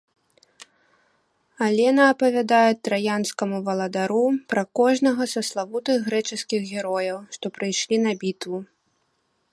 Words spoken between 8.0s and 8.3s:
на